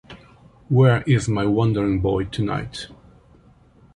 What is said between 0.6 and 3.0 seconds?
Where Is My Wandering Boy Tonight?